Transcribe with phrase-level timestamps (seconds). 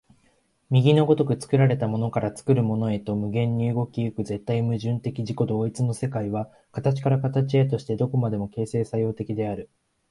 [0.71, 9.69] 右の如く作られたものから作るものへと無限に動き行く絶対矛盾的自己同一の世界は、形から形へとして何処までも形成作用的である。